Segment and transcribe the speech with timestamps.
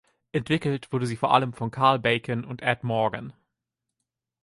[0.31, 3.33] Entwickelt wurde sie vor allem von Karl Bacon und Ed Morgan.